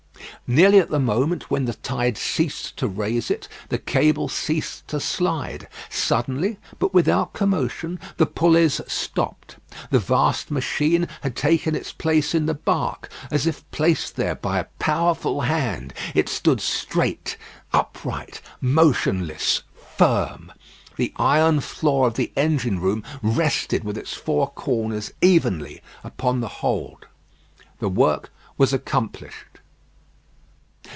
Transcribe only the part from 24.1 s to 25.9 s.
four corners evenly